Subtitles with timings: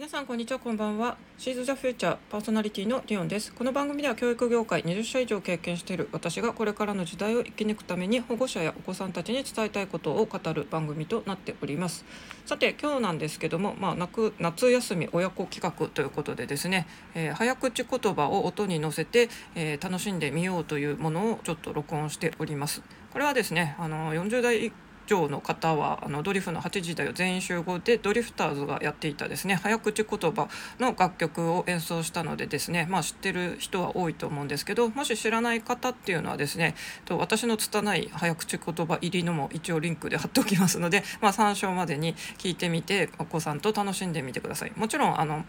[0.00, 1.18] 皆さんこんにちはこんばんは。
[1.36, 3.52] シーズ・ザ・フューチャーパーソナリティのリオンです。
[3.52, 12.06] この番組では教育業界20社以上経験している私がこれからの時代を生き抜くために保護者やお子さんたちに伝えたいことを語る番組となっております。
[12.46, 22.82] さて今日なんですけどもまあ夏夏休み親子企画ということでですね、えー、早口言葉を音に乗せて、えー、楽しんでみようというものをちょっと録音しております。
[23.12, 24.72] これはですねあの40代
[25.10, 30.48] 長の方はあのドリフの8時だよ全員集合でドリフターズがやっていたですね早口言葉
[30.78, 44.72] の楽曲を演奏したのでですねまあ知ってる人は多いと思うんですけどもし知らない方っていうのはですねと私の拙い早口言葉入りのも一応リンクで貼っておきますので、まあ、参照までに聞いてみてお子さんと楽しんでみてください。
[44.76, 45.44] もちろんあの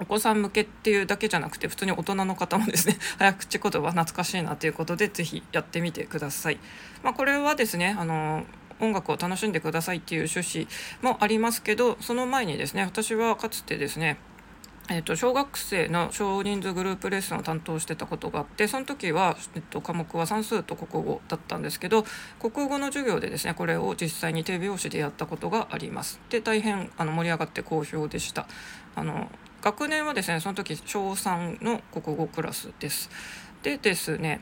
[0.00, 6.58] お子さん向けっていうだけじゃなくて普通に大人の方もですね 早口言葉懐かしいなということで是非やってみてください。
[7.02, 8.44] まあ、これはですねあの
[8.80, 10.68] 音楽を楽しんでくださいっていう趣旨
[11.02, 14.18] もありますけどその前にですね私はかつてですね
[14.88, 22.04] えー、と小学生の少人数グループレッスンを担当してたことがあってその時は、えっと、科目は算数と国語だったんですけど
[22.38, 26.20] 国語の授業でですねこれを実際に手拍子でやったことがあります。
[26.30, 28.46] で大変あの盛り上がって好評でした。
[28.94, 29.28] あの
[29.60, 33.10] 学年はですねその時小3の国語クラスです。
[33.64, 34.40] でですね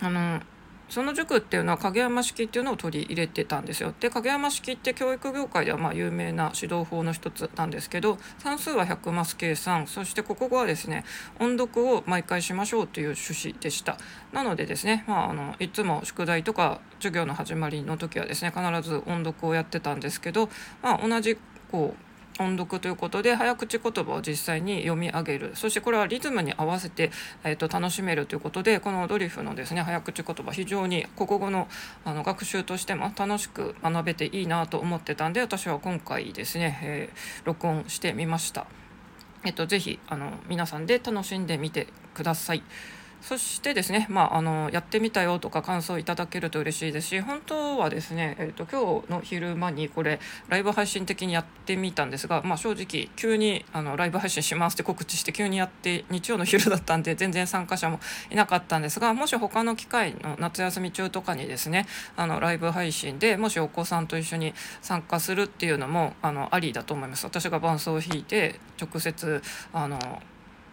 [0.00, 0.40] あの
[0.88, 3.92] その塾っていうのは影山式っていうのを取り入れてたんですよ。
[3.98, 11.04] で影山式って教育業界ではまあ有名な指導法の一つなんですけど算数は100マス計算そして国語はですね
[11.40, 13.98] 音読を毎回しましょうという趣旨でした。
[14.32, 20.48] なのでですね、まあ、あのいつも宿題とか授業の始まりの時はですね必ず音読をやってたんですけど、
[20.82, 21.36] まあ、同じ
[21.70, 22.05] こう
[22.40, 27.10] 音読ということで早口言葉を実際に読み上げるそしてこれはリズムに合わせて、
[27.44, 31.68] えーと、楽しめるということでこのドリフのですね早口言葉非常に国語の
[32.04, 38.66] あの学習としても楽しく学べていいなと思ってたんで私は今回ですね、えー、録音してみました。
[39.44, 42.62] えっと、ぜひあの皆さんで楽しんでみてください。
[43.20, 58.00] そしてですね、まあ、あのやってみたよとか感想いただけると嬉しいですし本当はですね、えーと、今日の昼間にこれライブ配信的にやってみたんですが、まあ、正直急にあのライブ配信しますって告知して急にやって日曜の昼だったんで全然参加者も
[58.30, 67.24] いなかったんですがもし他の機会の夏休み中とかにですねあのライブ配信でもしお子さんと一緒に参加するっていうのもあのありだと思います。
[67.24, 69.98] 私が伴奏を弾いて直接あの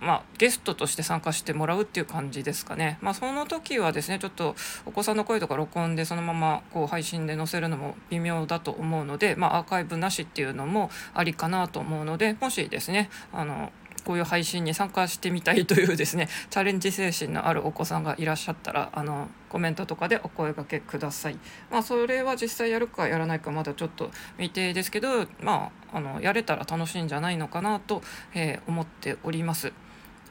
[0.03, 2.97] まあ、ゲストとして参加してもらうっていう感じですかね。
[3.02, 4.56] まあ、その時はですねちょっと
[4.86, 13.72] お子さんの声とか録音でそのままこう配信で載せるのも微妙だと思うので、まあ、アーカイブなしっていうのもありかなと思うのでもしですねあの
[14.03, 21.38] こういう配信に参加してみたいというですね チャレンジ精神のあるお子さんがいらっしゃったらあのコメントとかでお声がけください。
[21.70, 28.02] まあ、それは実際やるかやらないかまだちょっと未定ですけど、まあ、あのやれたら楽しいんじゃないのかなと、
[28.34, 29.72] えー、思っております。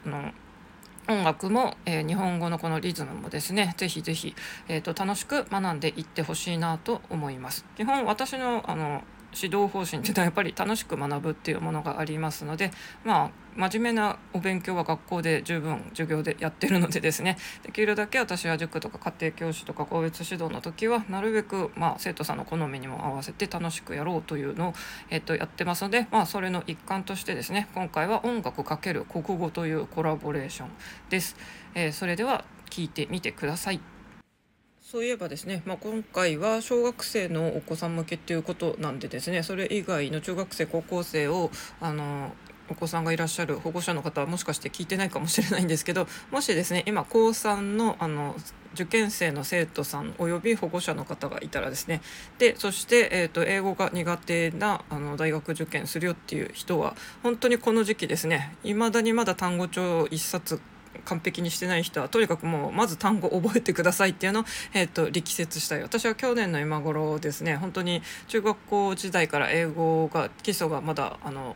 [0.05, 0.31] の
[1.07, 4.35] 音楽も、えー、日本語のこのリズムもですねぜひぜひ、
[4.67, 7.65] えーと、楽しく学んでいってほしいなと思います。
[7.75, 9.03] 基本私のあの
[9.35, 12.71] 指導方針っていうのはやっぱり楽しく学ぶっていうものがありますので
[13.03, 24.73] まあ真面目なお勉強は学校で十分授業でやってるのでですねできるだけ私は塾とか家庭教師とか個別指導の時はなるべく、まあ、生徒さんの好みにも合わせて楽しくやろうというのを、
[25.09, 30.69] えっと、やってますので、まあ、それの一環としてですね今回は音楽×国語というコラボレーション
[31.09, 31.35] です。
[31.75, 33.92] えー、それでは聞いてみてください。
[34.83, 42.33] そういえばですね、まあ、今回は小学生のお子さん向けっていうことなんでですねそれ以外の中学生高校生をあの
[42.69, 48.35] お子さんがいらっしゃる保護者の方はもしかして聞いてないかもしれないんですけどもしですね今高3のあの
[48.73, 52.01] 受験生の生徒さんおよび保護者の方がいたらですね
[52.39, 60.59] でそして、えーと、英語が苦手なあの大学受験するよっていう人は本当にこの時期ですね未だにまだ単語帳1冊
[61.05, 65.81] 完璧にしてない人はとにかくもうまず単語覚えてくださいっていうのを、えーと、力説したい。
[65.81, 71.55] 私は去年の今頃ですね本当に中学校時代から英語が基礎がまだあの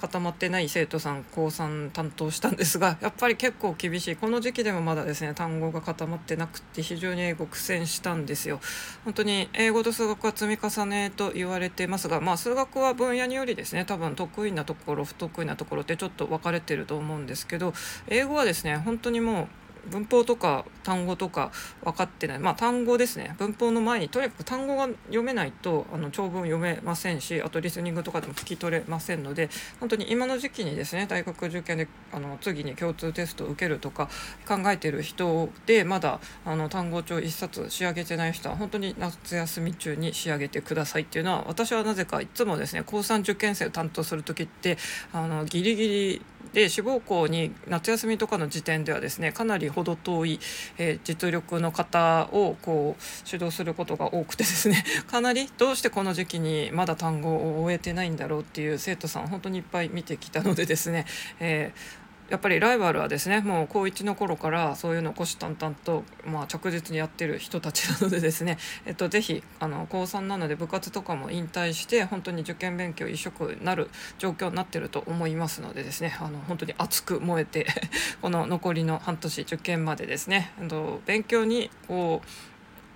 [0.00, 8.60] 固まってない生徒さん高3担当したんですがやっぱり結構厳しいこの時期でもまだですね単語が固まってなくて非常に英語苦戦したんですよ。
[9.04, 17.74] 本当に英語と数学は積み重ねと言われてますがまあ数学は分野によりですね多分得意なところ不得意なところってちょっと分かれてると思うんですけど
[18.08, 19.48] 英語はですね本当にもう
[19.88, 21.50] 文法とか単語とか
[21.82, 22.38] 分かってない。
[22.38, 23.34] まあ単語ですね。
[23.38, 29.50] 文法の前にとにかく単語が読めないとあの長文読めませんしあとリスニングとかでも聞き取れませんので
[29.80, 34.08] 本当に今の時期にですね大学受験であの次に共通テストを受けるとか
[34.46, 44.78] 考えてる人でまだあの単語帳1冊仕上げてない人は本当に夏休み中に仕上げてくださいっていうのは私はなぜかいつもですね高3受験生を担当する時って
[45.12, 46.22] あのギリギリ
[46.58, 50.40] で志望校に夏休みとかの時点ではですねかなり程遠い、
[50.76, 61.06] えー、実力の方をこう指導することが多くてですね かなりどうしてこの時期にまだ単語を終えてないんだろうっていう生徒さん本当にいっぱい見てきたのでですね、
[61.38, 77.66] えーやっぱりライバルはですねもう高1の頃からそういうの虎視眈々と、まあ、着実にやってる人たちなのでですね、 えっと、ぜひあの高3なので部活とかも引退して本当に受験勉強一色になる状況になってると思いますのでですねあの本当に熱く燃えて
[78.20, 82.28] この残りの半年受験までですね、えっと、勉強にこう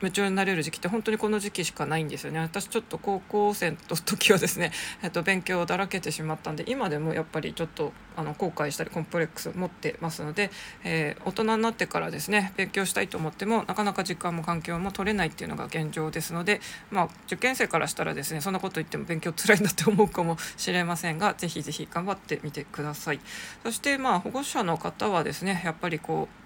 [0.02, 4.72] 夢中になれる時期って本当にこの時期しかないんですよね私ちょっと高校生の時はですね、
[5.02, 10.50] えっと、勉強をだらけてしまったんで今でもやっぱりちょっとあの後悔したりコンプレックス持ってますので、
[10.84, 16.60] えー、大人になってからですね勉強したいと思ってもなかなか時間も環境も取れないっていうのが現状ですので、
[16.90, 23.20] まあ、受験生からしたらですねそんなこと言っても勉強つらいんだって思うかもしれませんが是非是非頑張ってみてください。
[23.62, 26.41] そしてまあ保護者の方はですねやっぱりこう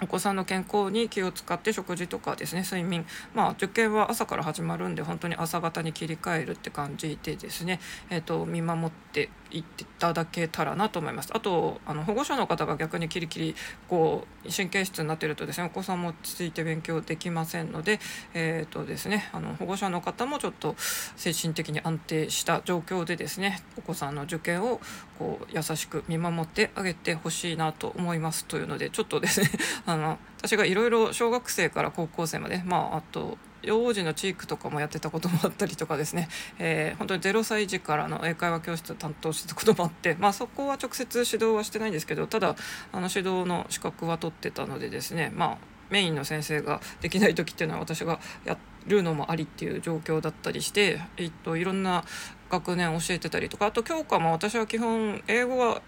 [0.00, 3.04] お子さんの健康に気を使って食事とかですね睡眠。
[3.34, 7.80] まあ受験は朝から始まるんで本当に朝方に切り替えるって感じでですね、
[8.10, 9.62] えーと、見守ってい
[9.98, 11.30] ただけたらなと思います。
[11.32, 13.54] あとあの保護者の方が逆にキリキリ
[13.88, 18.00] こう神経質になってるとですねお子さんも落ち着いて勉強できませんので
[18.34, 24.80] えっ、ー、とですねあの保護者の方もちょっと精神的に安定した状況でですねお子さんの受験を
[25.18, 29.50] こう優しく見守ってあげてほしいなと思いますというのでちょっとですね
[29.86, 36.28] あの私がいろいろ小学生から高校生までまああと幼児のチークとかもやってたこともあったりとかですね、
[36.58, 42.56] えー、本当に0歳児からの英会話教室を担当してたこともあって、まあ、そこは直接指導はしてないんですけどただ
[42.92, 45.58] あの指導の資格は取ってたのでですねまあ
[45.90, 52.04] メインの先生ができない時っていうのは私がやるのもありっていう状況だったりして、えっと、いろんな
[52.50, 55.82] 学年教えてたりとかあと教科も私は基本英語は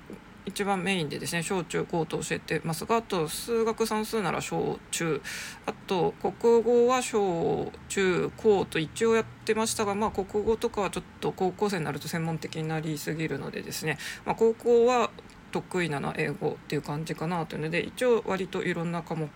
[0.47, 5.21] 一番メインでですね小中高と教えてますがあと数学算数なら小中
[5.67, 15.11] あと国語は小中高と一応やってましたがまあ国語とかはちょっと高校生になると専門的になりすぎるのでですね、まあ、高校は
[15.51, 19.29] 得意なのは英語っていう感じかなというので一応割といろんな科目、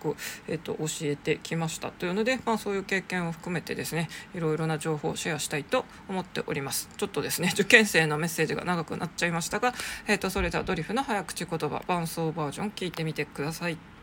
[0.47, 9.73] えーと、教えてきましたというので、まあ、そういう経験を含めてですねいろいろな情報をシェアしたいと思っておりますちょっとですね受験生のメッセージが長くなっちゃいましたが、
[10.07, 13.94] えーと、とそれではドリフの早口言葉伴奏バージョン聞いてみてください。